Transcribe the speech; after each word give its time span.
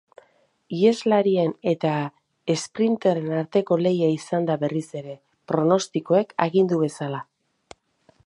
Iheslarien 0.75 1.51
eta 1.71 1.91
esprinterren 2.53 3.29
arteko 3.41 3.77
lehia 3.87 4.09
izan 4.15 4.49
da 4.49 4.57
berriz 4.65 4.85
ere, 5.01 5.15
pronostikoek 5.53 6.33
agindu 6.47 6.81
bezala. 6.85 7.21